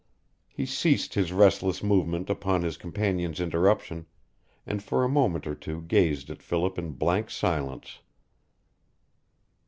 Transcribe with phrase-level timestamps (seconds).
[0.49, 4.07] He ceased his restless movement upon his companion's interruption,
[4.65, 7.99] and for a moment or two gazed at Philip in blank silence.